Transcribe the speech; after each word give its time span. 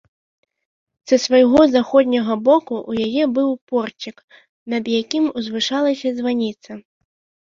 Са 1.07 1.15
свайго 1.25 1.61
заходняга 1.75 2.33
боку 2.47 2.75
ў 2.89 3.09
яе 3.09 3.23
быў 3.35 3.49
порцік, 3.73 4.17
над 4.75 4.83
якім 5.01 5.29
узвышалася 5.43 6.09
званіца. 6.21 6.71